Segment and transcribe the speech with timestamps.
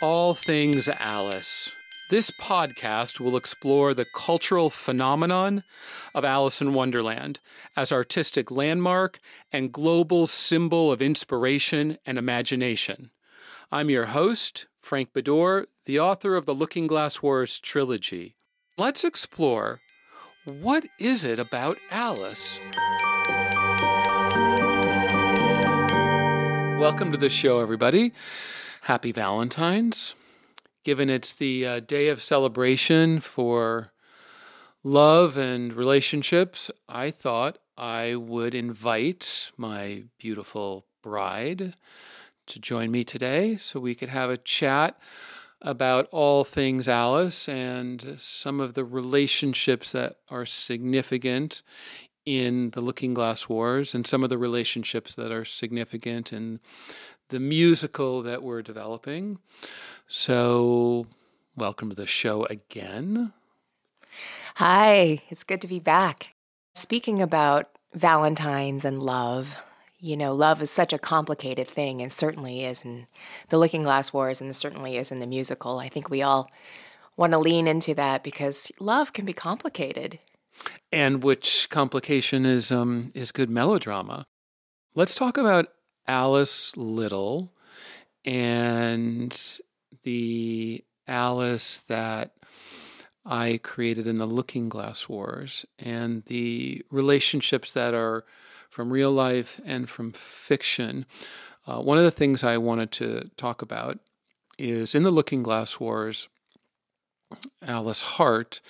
[0.00, 1.72] All Things Alice.
[2.08, 5.64] This podcast will explore the cultural phenomenon
[6.14, 7.40] of Alice in Wonderland
[7.76, 9.18] as artistic landmark
[9.50, 13.10] and global symbol of inspiration and imagination.
[13.72, 18.36] I'm your host, Frank Beddor, the author of the Looking Glass Wars trilogy.
[18.76, 19.80] Let's explore
[20.44, 22.60] what is it about Alice?
[26.78, 28.12] Welcome to the show, everybody.
[28.82, 30.14] Happy Valentine's.
[30.84, 33.92] Given it's the uh, day of celebration for
[34.82, 41.74] love and relationships, I thought I would invite my beautiful bride
[42.46, 44.98] to join me today so we could have a chat
[45.60, 51.62] about all things Alice and some of the relationships that are significant
[52.24, 56.60] in the Looking Glass Wars and some of the relationships that are significant in
[57.28, 59.38] the musical that we're developing.
[60.06, 61.06] So,
[61.56, 63.32] welcome to the show again.
[64.56, 66.34] Hi, it's good to be back.
[66.74, 69.58] Speaking about Valentine's and love,
[70.00, 73.06] you know, love is such a complicated thing, and certainly is in
[73.50, 75.78] the Looking Glass Wars, and certainly is in the musical.
[75.78, 76.50] I think we all
[77.16, 80.18] want to lean into that because love can be complicated.
[80.90, 84.24] And which complication is um, is good melodrama.
[84.94, 85.68] Let's talk about
[86.08, 87.52] Alice Liddell
[88.24, 89.60] and
[90.02, 92.32] the Alice that
[93.24, 98.24] I created in the Looking Glass Wars and the relationships that are
[98.70, 101.04] from real life and from fiction.
[101.66, 103.98] Uh, one of the things I wanted to talk about
[104.58, 106.28] is in the Looking Glass Wars,
[107.62, 108.62] Alice Heart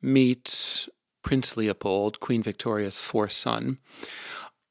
[0.00, 0.88] meets
[1.22, 3.78] Prince Leopold, Queen Victoria's fourth son.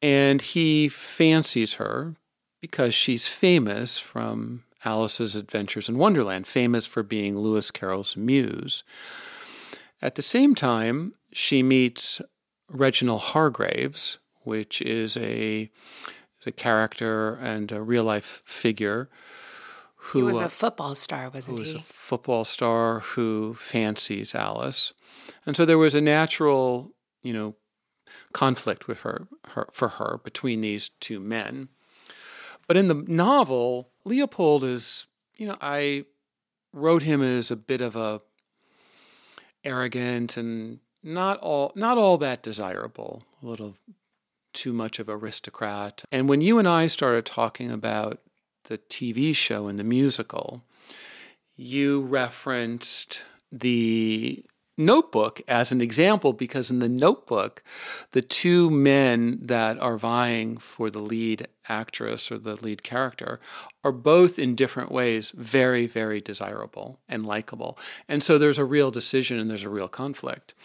[0.02, 2.16] And he fancies her
[2.62, 8.84] because she's famous from Alice's Adventures in Wonderland, famous for being Lewis Carroll's muse.
[10.02, 12.22] At the same time, she meets
[12.70, 15.70] Reginald Hargreaves, which is a,
[16.40, 19.09] is a character and a real life figure
[19.96, 21.78] who He was uh, a football star, wasn't who was he?
[21.78, 24.94] a football star who fancies Alice.
[25.46, 27.56] And so there was a natural, you know,
[28.34, 31.70] conflict with her, her for her between these two men.
[32.67, 36.05] But in the novel, Leopold is, you know, I
[36.72, 38.22] wrote him as a bit of a
[39.64, 43.76] arrogant and not all not all that desirable, a little
[44.53, 46.03] too much of aristocrat.
[46.11, 48.20] And when you and I started talking about
[48.66, 50.64] the TV show and the musical,
[51.55, 54.46] you referenced the
[54.79, 57.61] Notebook as an example because in the Notebook,
[58.14, 63.40] the two men that are vying for the lead actress or the lead character
[63.84, 67.78] are both in different ways very, very desirable and likable.
[68.08, 70.55] And so there's a real decision and there's a real conflict.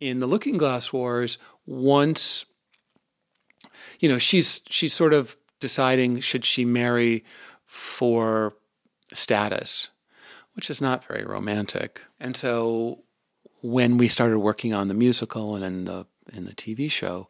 [0.00, 2.44] In the Looking Glass Wars, once
[4.00, 7.24] you know, she's she's sort of deciding should she marry
[7.66, 8.54] for
[9.12, 9.90] status,
[10.54, 12.02] which is not very romantic.
[12.18, 13.04] And so
[13.62, 17.28] when we started working on the musical and in the in the TV show,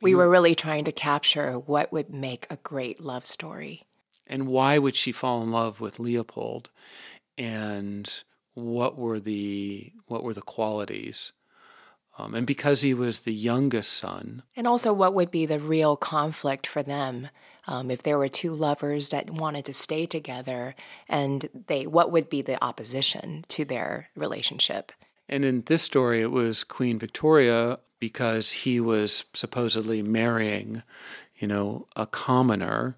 [0.00, 3.86] we were really trying to capture what would make a great love story.
[4.26, 6.70] And why would she fall in love with Leopold?
[7.38, 8.10] And
[8.54, 11.32] what were the what were the qualities?
[12.18, 14.42] Um, and because he was the youngest son.
[14.54, 17.28] And also, what would be the real conflict for them
[17.66, 20.74] um, if there were two lovers that wanted to stay together,
[21.08, 24.92] and they what would be the opposition to their relationship?
[25.28, 30.82] And in this story, it was Queen Victoria because he was supposedly marrying,
[31.36, 32.96] you know, a commoner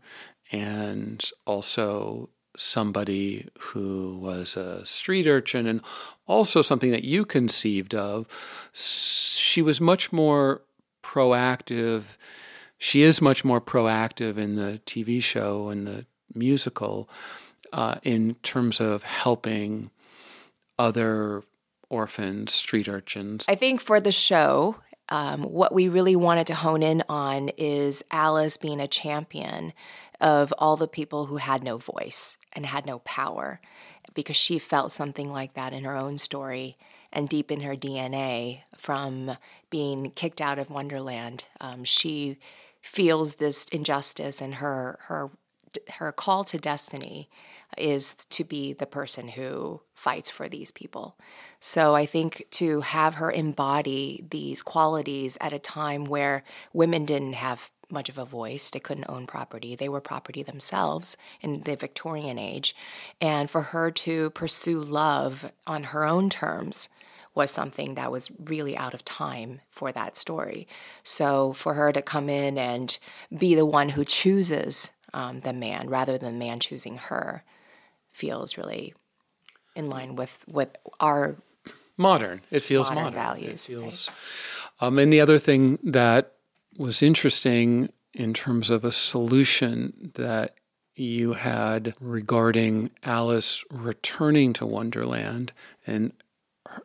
[0.50, 5.80] and also somebody who was a street urchin and
[6.26, 8.70] also something that you conceived of.
[8.72, 10.62] She was much more
[11.02, 12.16] proactive.
[12.84, 16.04] She is much more proactive in the TV show and the
[16.34, 17.08] musical
[17.72, 19.90] uh, in terms of helping
[20.78, 21.44] other
[21.88, 23.46] orphans, street urchins.
[23.48, 24.76] I think for the show,
[25.08, 29.72] um, what we really wanted to hone in on is Alice being a champion
[30.20, 33.62] of all the people who had no voice and had no power
[34.12, 36.76] because she felt something like that in her own story
[37.14, 39.38] and deep in her DNA from
[39.70, 41.46] being kicked out of Wonderland.
[41.62, 42.36] Um, she
[42.84, 45.30] feels this injustice and her her
[45.94, 47.30] her call to destiny
[47.78, 51.16] is to be the person who fights for these people.
[51.58, 57.32] So I think to have her embody these qualities at a time where women didn't
[57.32, 58.70] have much of a voice.
[58.70, 59.74] They couldn't own property.
[59.74, 62.76] They were property themselves in the Victorian age.
[63.20, 66.90] And for her to pursue love on her own terms
[67.34, 70.68] was something that was really out of time for that story.
[71.02, 72.96] So for her to come in and
[73.36, 77.44] be the one who chooses um, the man rather than the man choosing her
[78.12, 78.94] feels really
[79.74, 81.36] in line with with our
[81.96, 82.42] modern.
[82.50, 83.18] It feels modern, modern.
[83.18, 83.66] values.
[83.66, 84.08] It feels.
[84.80, 84.88] Right?
[84.88, 86.32] Um, and the other thing that
[86.76, 90.54] was interesting in terms of a solution that
[90.96, 95.52] you had regarding Alice returning to Wonderland.
[95.86, 96.12] And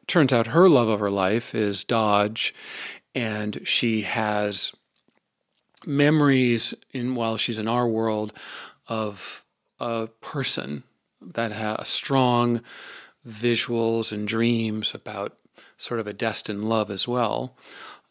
[0.07, 2.53] turns out her love of her life is Dodge,
[3.15, 4.73] and she has
[5.85, 8.33] memories in while she's in our world
[8.87, 9.45] of
[9.79, 10.83] a person
[11.21, 12.61] that has strong
[13.27, 15.37] visuals and dreams about
[15.77, 17.55] sort of a destined love as well.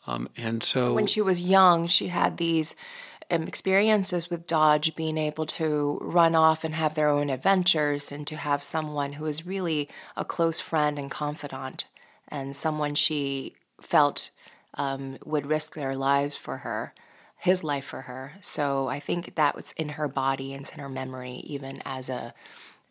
[0.06, 2.74] Um, and so when she was young, she had these
[3.30, 8.36] experiences with Dodge being able to run off and have their own adventures and to
[8.36, 11.86] have someone who was really a close friend and confidant
[12.28, 14.30] and someone she felt
[14.74, 16.94] um, would risk their lives for her,
[17.36, 18.32] his life for her.
[18.40, 22.34] So I think that was in her body and in her memory, even as a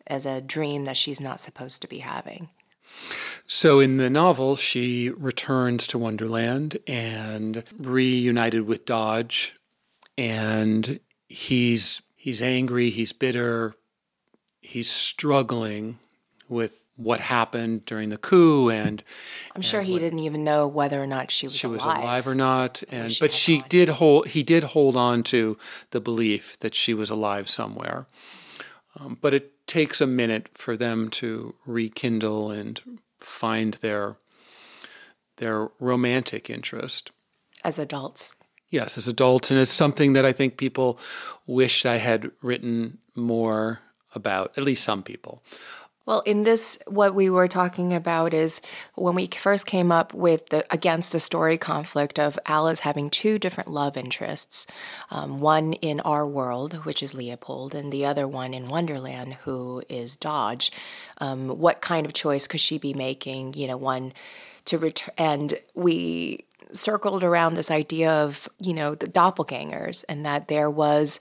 [0.06, 2.48] as a dream that she's not supposed to be having.
[3.46, 9.54] So in the novel, she returns to Wonderland and reunited with Dodge,
[10.18, 13.74] and he's he's angry, he's bitter,
[14.60, 15.98] he's struggling
[16.48, 19.04] with what happened during the coup and
[19.54, 21.76] I'm sure and he what, didn't even know whether or not she was she alive.
[21.76, 25.56] was alive or not and but she did hold he did hold on to
[25.92, 28.06] the belief that she was alive somewhere
[28.98, 34.16] um, but it takes a minute for them to rekindle and find their
[35.36, 37.12] their romantic interest
[37.64, 38.34] as adults.
[38.70, 40.98] Yes, as adults, and it's something that I think people
[41.46, 43.80] wish I had written more
[44.14, 44.52] about.
[44.56, 45.42] At least some people.
[46.08, 48.62] Well, in this, what we were talking about is
[48.94, 53.38] when we first came up with the against the story conflict of Alice having two
[53.38, 54.66] different love interests,
[55.10, 59.82] um, one in our world, which is Leopold, and the other one in Wonderland, who
[59.90, 60.72] is Dodge.
[61.18, 63.52] Um, what kind of choice could she be making?
[63.52, 64.14] You know, one
[64.64, 70.48] to return, and we circled around this idea of you know the doppelgangers, and that
[70.48, 71.20] there was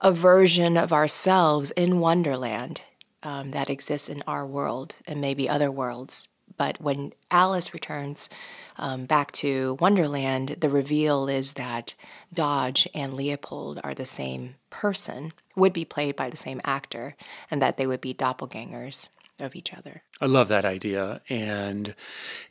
[0.00, 2.82] a version of ourselves in Wonderland
[3.22, 6.26] um, that exists in our world and maybe other worlds.
[6.56, 8.28] But when Alice returns
[8.76, 11.94] um, back to Wonderland, the reveal is that
[12.32, 17.14] Dodge and Leopold are the same person, would be played by the same actor,
[17.50, 19.08] and that they would be doppelgangers.
[19.40, 20.02] of each other.
[20.20, 21.20] I love that idea.
[21.28, 21.94] And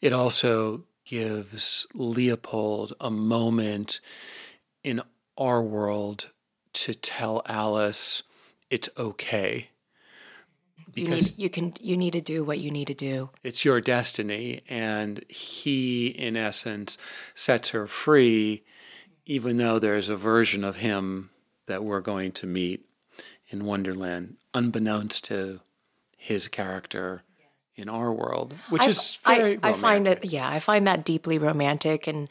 [0.01, 3.99] it also gives Leopold a moment
[4.81, 5.01] in
[5.37, 6.31] our world
[6.71, 8.23] to tell Alice
[8.69, 9.71] it's okay.
[10.93, 13.29] Because you, need, you can you need to do what you need to do.
[13.43, 16.97] It's your destiny and he in essence
[17.35, 18.63] sets her free
[19.25, 21.29] even though there's a version of him
[21.67, 22.85] that we're going to meet
[23.49, 25.59] in Wonderland unbeknownst to
[26.17, 27.23] his character
[27.81, 31.03] in our world, which I, is very I, I find that yeah, I find that
[31.03, 32.07] deeply romantic.
[32.07, 32.29] And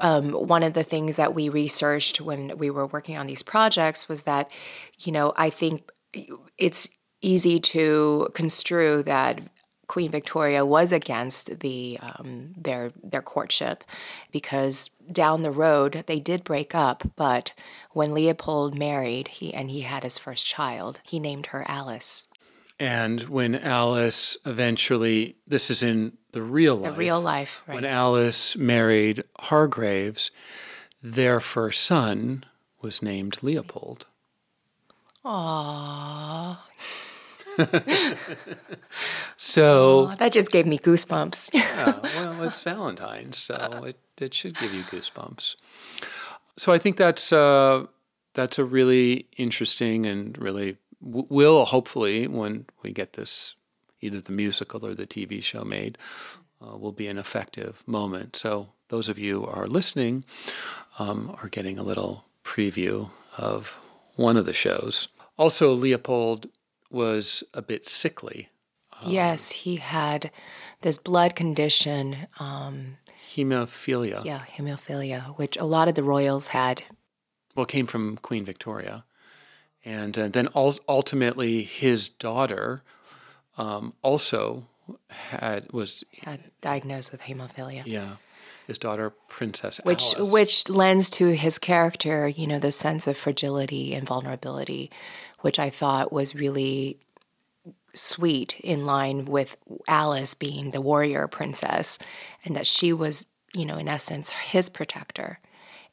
[0.00, 4.08] um, one of the things that we researched when we were working on these projects
[4.08, 4.50] was that,
[5.00, 5.90] you know, I think
[6.56, 6.88] it's
[7.20, 9.40] easy to construe that
[9.88, 13.84] Queen Victoria was against the um, their their courtship
[14.30, 17.02] because down the road they did break up.
[17.16, 17.52] But
[17.90, 22.26] when Leopold married, he and he had his first child, he named her Alice.
[22.82, 26.90] And when Alice eventually, this is in the real life.
[26.94, 27.76] The real life, right.
[27.76, 30.32] When Alice married Hargreaves,
[31.00, 32.44] their first son
[32.80, 34.06] was named Leopold.
[35.24, 36.56] Aww.
[39.36, 41.54] so Aww, that just gave me goosebumps.
[41.54, 45.54] yeah, well, it's Valentine's, so it, it should give you goosebumps.
[46.56, 47.86] So I think that's uh,
[48.34, 53.56] that's a really interesting and really will hopefully, when we get this,
[54.00, 55.98] either the musical or the TV show made,
[56.60, 58.36] uh, will be an effective moment.
[58.36, 60.24] So those of you who are listening
[60.98, 63.78] um, are getting a little preview of
[64.16, 65.08] one of the shows.
[65.36, 66.46] Also, Leopold
[66.90, 68.50] was a bit sickly.
[69.02, 70.30] Um, yes, he had
[70.82, 72.28] this blood condition.
[72.38, 72.98] Um,
[73.34, 74.24] hemophilia.
[74.24, 76.82] Yeah, hemophilia, which a lot of the royals had.
[77.54, 79.04] Well, came from Queen Victoria
[79.84, 82.82] and uh, then ultimately his daughter
[83.58, 84.66] um, also
[85.30, 86.04] had was
[86.60, 87.82] diagnosed with hemophilia.
[87.86, 88.16] Yeah,
[88.66, 90.32] his daughter Princess which Alice.
[90.32, 94.90] which lends to his character, you know, the sense of fragility and vulnerability,
[95.40, 96.98] which I thought was really
[97.94, 101.98] sweet in line with Alice being the warrior princess
[102.44, 105.40] and that she was, you know, in essence his protector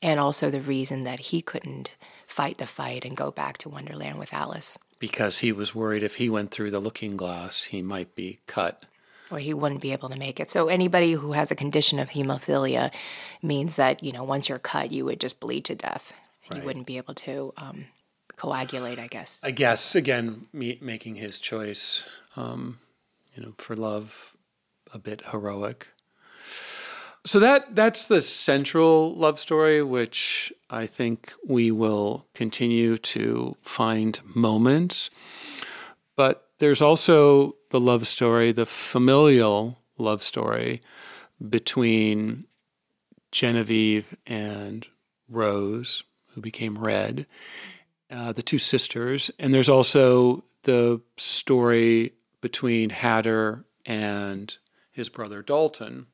[0.02, 1.96] and also the reason that he couldn't
[2.30, 4.78] fight the fight and go back to Wonderland with Alice.
[5.00, 8.86] Because he was worried if he went through the looking glass, he might be cut.
[9.32, 10.50] Or he wouldn't be able to make it.
[10.50, 12.94] So anybody who has a condition of hemophilia
[13.42, 16.14] means that, you know, once you're cut, you would just bleed to death.
[16.46, 16.62] And right.
[16.62, 17.86] you wouldn't be able to um,
[18.36, 19.40] coagulate, I guess.
[19.44, 22.80] I guess, again, me, making his choice, um,
[23.36, 24.36] you know, for love
[24.94, 25.90] a bit heroic.
[27.26, 34.20] So that that's the central love story, which I think we will continue to find
[34.36, 35.10] moments.
[36.16, 40.82] But there's also the love story, the familial love story
[41.48, 42.46] between
[43.32, 44.88] Genevieve and
[45.30, 47.28] Rose, who became Redd,
[48.12, 49.30] uh, the two sisters.
[49.40, 54.58] And there's also the story between Hatter and
[54.92, 56.08] his brother Dalton,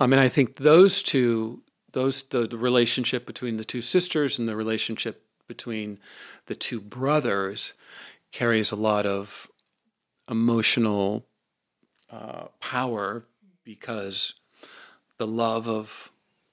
[0.00, 1.62] um, mean, I think those two,
[1.92, 5.98] those the, the relationship between the two sisters and the relationship between
[6.46, 7.74] the two brothers
[8.30, 9.50] carries a lot of
[10.30, 11.26] emotional
[12.10, 13.24] uh, power
[13.64, 14.34] because
[15.16, 16.10] the love of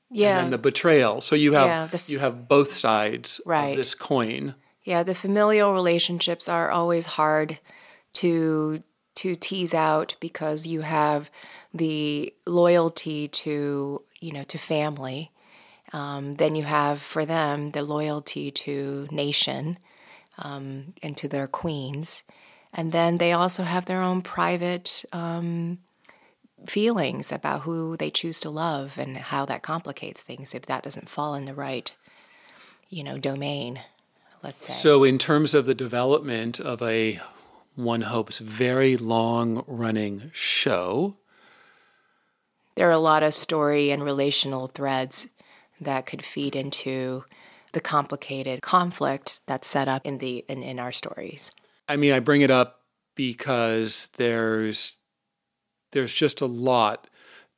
[0.10, 1.22] yeah and the betrayal.
[1.22, 3.70] So you have yeah, f- you have both sides right.
[3.70, 4.56] of this coin.
[4.84, 7.60] Yeah, the familial relationships are always hard
[8.14, 8.82] to
[9.16, 11.32] to tease out because you have
[11.76, 15.32] the loyalty to you know to family.
[15.94, 19.78] Um, then you have for them the loyalty to nation
[20.38, 22.24] um, and to their queens,
[22.74, 25.80] and then they also have their own private um,
[26.68, 31.10] feelings about who they choose to love and how that complicates things if that doesn't
[31.10, 31.94] fall in the right
[32.90, 33.82] you know domain.
[34.44, 34.74] Let's say.
[34.74, 37.20] So, in terms of the development of a
[37.76, 41.18] one hopes very long running show
[42.76, 45.30] there are a lot of story and relational threads
[45.80, 47.26] that could feed into
[47.74, 51.52] the complicated conflict that's set up in the in, in our stories.
[51.90, 52.82] I mean, I bring it up
[53.16, 54.98] because there's
[55.92, 57.10] there's just a lot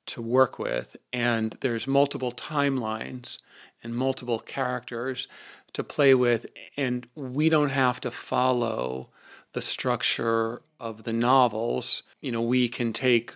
[0.08, 3.40] to work with and there's multiple timelines
[3.84, 5.28] and multiple characters
[5.74, 6.46] to play with
[6.78, 9.10] and we don't have to follow
[9.54, 12.04] the structure of the novels.
[12.22, 13.34] You know, we can take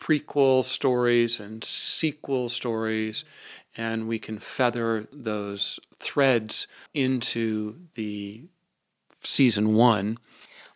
[0.00, 3.24] prequel stories and sequel stories,
[3.76, 8.44] and we can feather those threads into the
[9.20, 10.18] season one.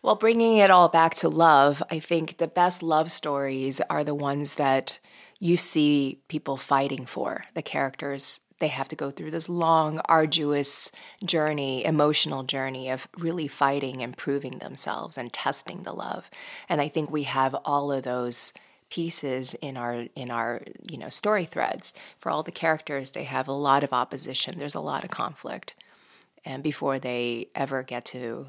[0.01, 4.15] Well, bringing it all back to love, I think the best love stories are the
[4.15, 4.99] ones that
[5.39, 7.45] you see people fighting for.
[7.53, 10.91] The characters, they have to go through this long, arduous
[11.23, 16.29] journey, emotional journey of really fighting and proving themselves and testing the love.
[16.67, 18.53] And I think we have all of those
[18.93, 21.93] pieces in our in our you know story threads.
[22.19, 24.59] For all the characters they have a lot of opposition.
[24.59, 25.73] There's a lot of conflict.
[26.45, 28.47] And before they ever get to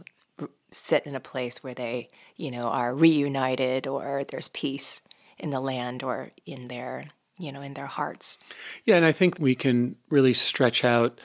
[0.71, 5.01] sit in a place where they, you know, are reunited or there's peace
[5.39, 7.07] in the land or in their,
[7.39, 8.39] you know, in their hearts.
[8.85, 11.21] Yeah, and I think we can really stretch out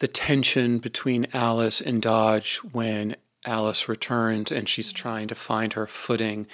[0.00, 5.86] the tension between Alice and Dodge when Alice returns and she's trying to find her
[5.86, 6.46] footing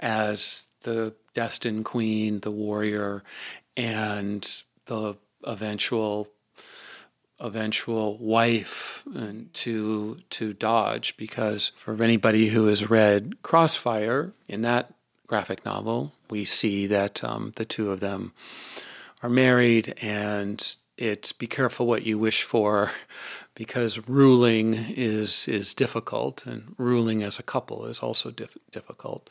[0.00, 3.22] as the destined queen, the warrior,
[3.76, 6.28] and the eventual
[7.38, 9.04] eventual wife
[9.52, 14.94] to to Dodge because for anybody who has read Crossfire in that
[15.26, 18.32] graphic novel, we see that um, the two of them
[19.22, 22.92] are married, and it's be careful what you wish for
[23.54, 29.28] because ruling is is difficult, and ruling as a couple is also dif- difficult.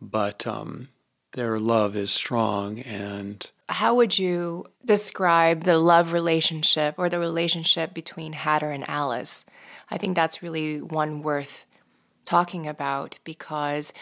[0.00, 0.88] But um,
[1.32, 7.94] their love is strong, and how would you describe the love relationship or the relationship
[7.94, 9.44] between Hatter and Alice?
[9.90, 11.66] I think that's really one worth
[12.24, 13.92] talking about because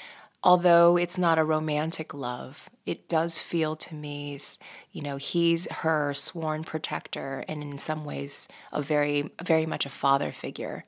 [0.42, 4.38] although it's not a romantic love, it does feel to me,
[4.92, 9.90] you know, he's her sworn protector and in some ways a very, very much a
[9.90, 10.84] father figure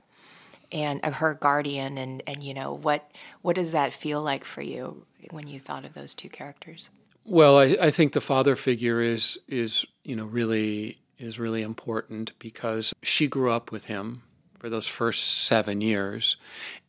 [0.73, 3.11] and her guardian and, and you know, what,
[3.43, 6.91] what does that feel like for you when you thought of those two characters?
[7.25, 12.33] Well, I, I think the father figure is is you know really is really important
[12.39, 14.23] because she grew up with him
[14.59, 16.37] for those first seven years,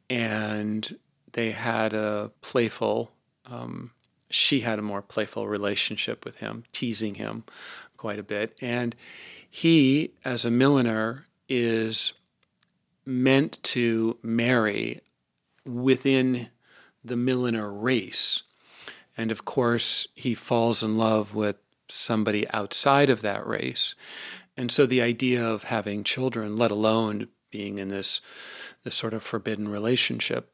[0.10, 0.98] and
[1.34, 3.12] they had a playful.
[3.46, 3.92] Um,
[4.30, 7.44] she had a more playful relationship with him, teasing him
[7.98, 8.96] quite a bit, and
[9.50, 12.14] he, as a milliner, is
[13.06, 15.02] meant to marry
[15.66, 16.50] within
[17.04, 18.44] the milliner race
[19.18, 21.58] and of course, he falls in love with
[21.90, 23.96] somebody outside of that race.
[24.56, 28.22] And so the idea of having children, let alone being in this,
[28.84, 30.54] this sort of forbidden relationship,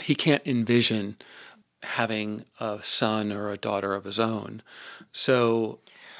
[0.00, 1.16] he can't envision
[1.82, 4.62] having a son or a daughter of his own.
[5.12, 5.78] So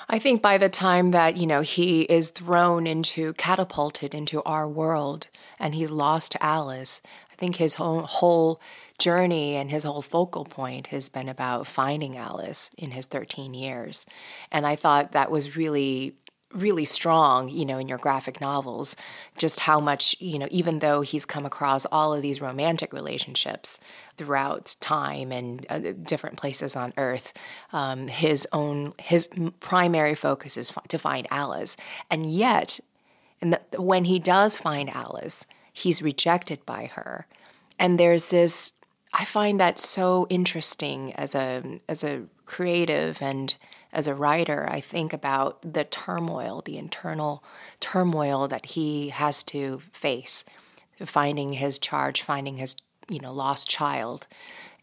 [0.08, 4.68] I think by the time that, you know, he is thrown into, catapulted into our
[4.68, 7.00] world and he's lost Alice,
[7.32, 8.60] I think his whole, whole
[8.98, 14.06] journey and his whole focal point has been about finding Alice in his 13 years.
[14.52, 16.14] And I thought that was really
[16.54, 18.96] really strong, you know, in your graphic novels,
[19.36, 23.80] just how much, you know, even though he's come across all of these romantic relationships
[24.16, 27.32] throughout time and uh, different places on earth,
[27.72, 29.28] um, his own, his
[29.60, 31.76] primary focus is to find Alice.
[32.10, 32.80] And yet,
[33.40, 37.26] the, when he does find Alice, he's rejected by her.
[37.78, 38.72] And there's this
[39.16, 43.54] I find that so interesting as a as a creative and
[43.94, 44.68] as a writer.
[44.70, 47.42] I think about the turmoil, the internal
[47.80, 50.44] turmoil that he has to face,
[51.04, 52.76] finding his charge, finding his
[53.08, 54.26] you know lost child,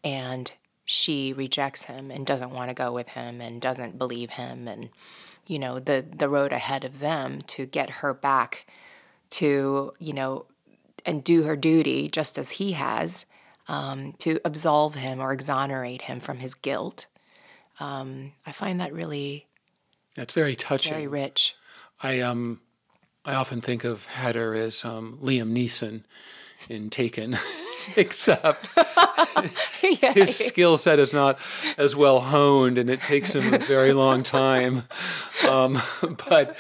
[0.04, 0.52] and
[0.86, 4.90] she rejects him and doesn't want to go with him and doesn't believe him and
[5.48, 8.66] you know the the road ahead of them to get her back
[9.30, 10.46] to you know
[11.06, 13.26] and do her duty just as he has
[13.68, 17.06] um, to absolve him or exonerate him from his guilt.
[17.82, 19.48] Um, I find that really
[20.16, 21.56] that's very touching, very rich.
[22.02, 22.62] I um,
[23.26, 26.04] I often think of Hatter as um, Liam Neeson
[26.70, 27.36] in Taken,
[27.96, 28.70] except
[29.82, 31.40] his skill set is not
[31.78, 34.84] as well honed, and it takes him a very long time.
[35.48, 35.80] Um,
[36.30, 36.56] but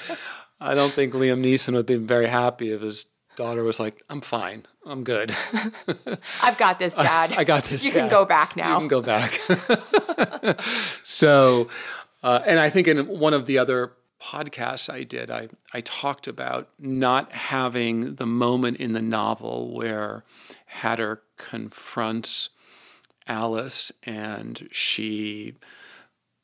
[0.59, 3.05] I don't think Liam Neeson would have been very happy if his
[3.35, 4.65] daughter was like, "I'm fine.
[4.85, 5.35] I'm good.
[6.43, 7.33] I've got this, Dad.
[7.37, 7.85] I got this.
[7.85, 8.79] You can go back now.
[8.79, 9.39] You can go back.
[11.03, 11.67] so,
[12.23, 16.27] uh, and I think in one of the other podcasts I did, I, I talked
[16.27, 20.23] about not having the moment in the novel where
[20.65, 22.49] Hatter confronts
[23.27, 25.55] Alice and she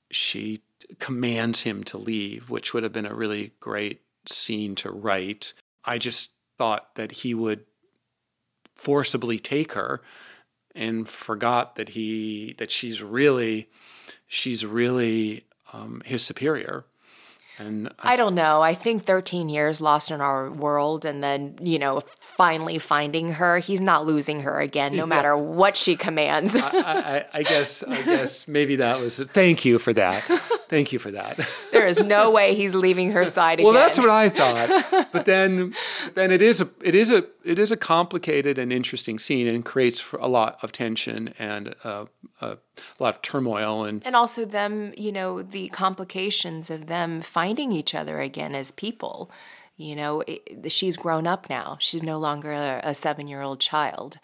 [0.10, 0.62] she
[1.00, 5.54] commands him to leave, which would have been a really great scene to write.
[5.84, 7.66] I just thought that he would
[8.78, 10.02] forcibly take her
[10.76, 13.68] and forgot that he that she's really
[14.28, 16.86] she's really um, his superior
[17.60, 18.62] And I don't know.
[18.62, 23.58] I think 13 years lost in our world and then, you know, finally finding her,
[23.58, 26.56] he's not losing her again, no matter what she commands.
[26.56, 29.18] I, I, I guess I guess maybe that was.
[29.18, 30.24] Thank you for that.
[30.70, 31.40] Thank you for that.
[31.72, 33.82] there is no way he's leaving her side well, again.
[33.82, 35.08] that's what I thought.
[35.12, 35.74] But then,
[36.14, 39.66] then it is a it is a it is a complicated and interesting scene, and
[39.66, 42.06] creates a lot of tension and uh,
[43.00, 47.72] a lot of turmoil and and also them, you know, the complications of them finding
[47.72, 49.32] each other again as people.
[49.78, 51.78] You know, it, she's grown up now.
[51.80, 54.18] She's no longer a, a seven year old child.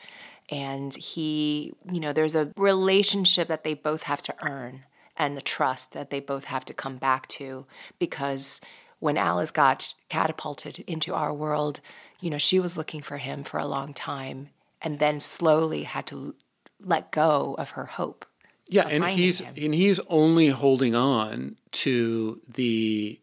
[0.49, 4.85] And he, you know, there's a relationship that they both have to earn
[5.15, 7.65] and the trust that they both have to come back to
[7.99, 8.59] because
[8.99, 11.81] when Alice got catapulted into our world,
[12.19, 14.49] you know, she was looking for him for a long time
[14.81, 16.35] and then slowly had to
[16.79, 18.25] let go of her hope.
[18.67, 19.53] Yeah, and he's him.
[19.57, 23.19] and he's only holding on to the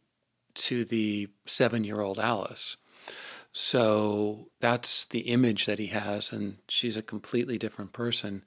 [0.54, 2.76] to the 7-year-old Alice.
[3.52, 8.44] So that's the image that he has and she's a completely different person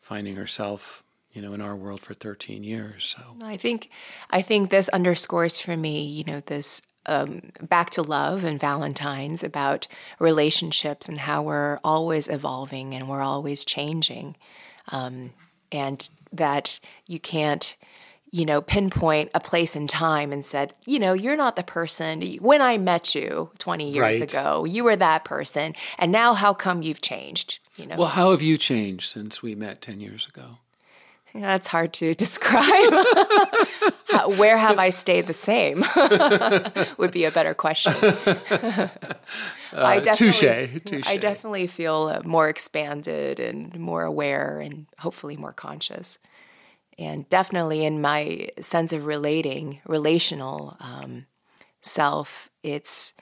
[0.00, 1.02] finding herself
[1.36, 3.04] you know, in our world for 13 years.
[3.04, 3.90] So I think,
[4.30, 9.44] I think this underscores for me, you know, this um, back to love and Valentine's
[9.44, 9.86] about
[10.18, 14.34] relationships and how we're always evolving and we're always changing,
[14.88, 15.34] um,
[15.72, 17.76] and that you can't
[18.32, 22.20] you know, pinpoint a place and time and said, you know, you're not the person
[22.40, 24.20] when I met you 20 years right.
[24.20, 25.74] ago, you were that person.
[25.98, 27.60] And now how come you've changed?
[27.76, 27.96] You know.
[27.96, 30.58] Well, how have you changed since we met 10 years ago?
[31.40, 32.92] That's hard to describe.
[34.38, 35.84] Where have I stayed the same?
[36.98, 37.92] Would be a better question.
[38.02, 38.88] uh,
[39.74, 41.06] I definitely, touche, touche.
[41.06, 46.18] I definitely feel more expanded and more aware, and hopefully more conscious.
[46.98, 51.26] And definitely in my sense of relating, relational um,
[51.82, 53.12] self, it's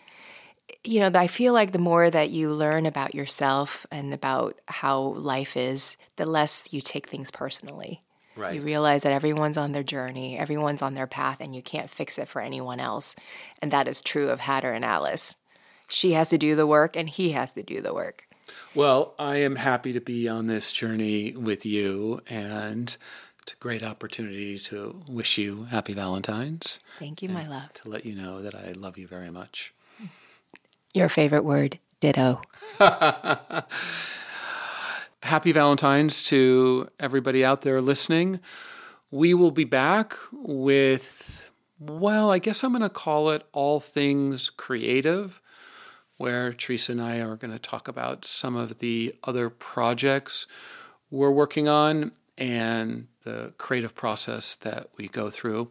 [0.85, 5.01] you know, I feel like the more that you learn about yourself and about how
[5.01, 8.04] life is, the less you take things personally.
[8.37, 8.57] Right.
[8.57, 12.19] You realize that everyone's on their journey, everyone's on their path, and you can't fix
[12.19, 13.15] it for anyone else.
[13.63, 15.37] And that is true of Hatter and Alice.
[15.87, 18.27] She has to do the work, and he has to do the work.
[18.75, 22.97] Well, I am happy to be on this journey with you, and
[23.43, 26.81] it's a great opportunity to wish you happy Valentine's.
[26.99, 27.73] Thank you, my love.
[27.75, 29.73] To let you know that I love you very much.
[30.93, 32.41] Your favorite word, ditto.
[35.25, 38.41] Happy Valentine's to everybody out there listening.
[39.11, 44.51] We will be back with, well, I guess I'm going to call it All Things
[44.51, 45.41] Creative,
[46.19, 50.47] where Teresa and I are going to talk about some of the other projects
[51.11, 55.71] we're working on and the creative process that we go through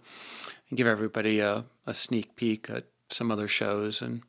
[0.67, 4.23] and give everybody a, a sneak peek at some other shows and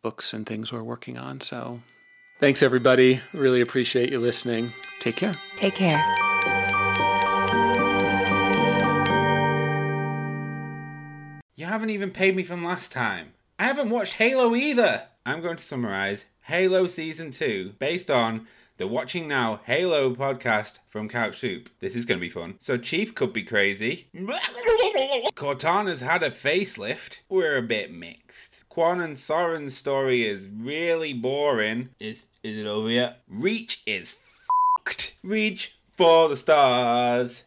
[0.00, 1.42] books and things we're working on.
[1.42, 1.80] So
[2.38, 3.20] thanks, everybody.
[3.32, 4.72] Really appreciate you listening.
[5.00, 5.34] Take care.
[5.56, 6.02] Take care.
[11.56, 13.34] You haven't even paid me from last time.
[13.58, 15.04] I haven't watched Halo either.
[15.24, 21.08] I'm going to summarize Halo Season 2 based on the Watching Now Halo podcast from
[21.08, 21.70] Couch Soup.
[21.78, 22.56] This is going to be fun.
[22.60, 24.08] So, Chief could be crazy.
[25.36, 27.18] Cortana's had a facelift.
[27.28, 28.53] We're a bit mixed.
[28.74, 31.90] Kwan and Soren's story is really boring.
[32.00, 33.20] Is is it over yet?
[33.28, 34.16] Reach is
[34.76, 35.14] fucked.
[35.22, 37.44] Reach for the stars.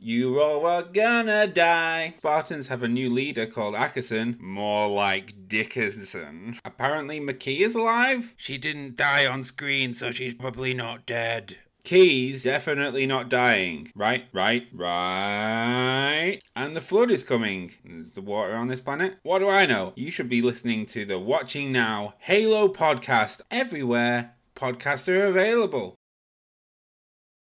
[0.00, 2.14] You all are gonna die.
[2.16, 6.58] Spartans have a new leader called Ackerson, more like Dickerson.
[6.64, 8.32] Apparently, Makee is alive?
[8.38, 11.58] She didn't die on screen, so she's probably not dead.
[11.84, 13.90] Keyes definitely not dying.
[13.94, 16.40] Right, right, right.
[16.54, 17.72] And the flood is coming.
[17.84, 19.16] Is the water on this planet?
[19.24, 19.92] What do I know?
[19.96, 25.96] You should be listening to the Watching Now Halo podcast everywhere podcasts are available.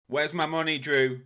[0.07, 1.21] Where's my money, Drew?